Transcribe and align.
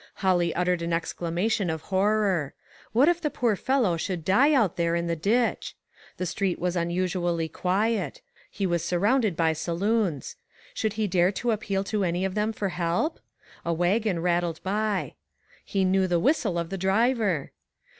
Holly 0.15 0.51
uttered 0.55 0.81
an 0.81 0.93
exclamation 0.93 1.69
of 1.69 1.83
horror. 1.93 2.55
What 2.91 3.07
if 3.07 3.21
the 3.21 3.29
poor 3.29 3.55
fellow 3.55 3.97
should 3.97 4.25
die 4.25 4.51
out 4.51 4.75
there 4.75 4.95
in 4.95 5.05
the 5.05 5.15
ditch? 5.15 5.75
The 6.17 6.25
street 6.25 6.57
was 6.57 6.75
unusually 6.75 7.47
quiet. 7.47 8.19
He 8.49 8.65
was 8.65 8.83
surrounded 8.83 9.35
by 9.37 9.53
saloons. 9.53 10.37
Should 10.73 10.93
he 10.93 11.05
dare 11.05 11.31
to 11.33 11.51
appeal 11.51 11.83
to 11.83 12.03
any 12.03 12.25
of 12.25 12.33
them 12.33 12.51
for 12.51 12.69
help? 12.69 13.19
A 13.63 13.71
wagon 13.75 14.21
rattled 14.23 14.59
by. 14.63 15.13
He 15.63 15.85
knew 15.85 16.07
the 16.07 16.19
whistle 16.19 16.57
of 16.57 16.71
the 16.71 16.79
driver. 16.79 17.51